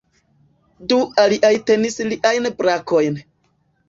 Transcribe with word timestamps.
Du 0.93 0.97
aliaj 1.23 1.51
tenis 1.71 1.97
liajn 2.13 2.49
brakojn. 2.63 3.21